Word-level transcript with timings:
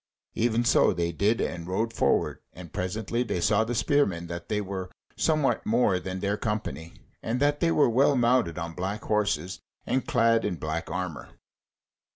Even 0.33 0.65
so 0.65 0.93
they 0.93 1.11
did, 1.11 1.39
and 1.39 1.67
rode 1.67 1.93
forward, 1.93 2.39
and 2.53 2.73
presently 2.73 3.21
they 3.21 3.39
saw 3.39 3.63
the 3.63 3.75
spearmen 3.75 4.25
that 4.25 4.49
they 4.49 4.59
were 4.59 4.89
somewhat 5.15 5.63
more 5.63 5.99
than 5.99 6.21
their 6.21 6.37
company, 6.37 6.95
and 7.21 7.39
that 7.39 7.59
they 7.59 7.69
were 7.71 7.87
well 7.87 8.15
mounted 8.15 8.57
on 8.57 8.73
black 8.73 9.03
horses 9.03 9.59
and 9.85 10.07
clad 10.07 10.43
in 10.43 10.55
black 10.55 10.89
armour. 10.89 11.29